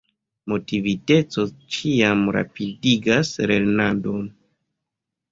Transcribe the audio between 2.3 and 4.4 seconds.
rapidigas lernadon.